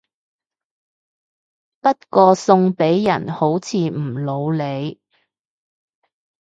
[1.79, 4.97] 不過送俾人好似唔老嚟